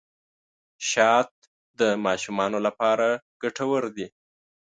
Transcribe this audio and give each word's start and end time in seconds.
شات 0.89 1.31
د 1.79 1.81
ماشومانو 2.05 2.57
لپاره 2.67 3.07
ګټور 3.43 3.83
دي. 3.95 4.07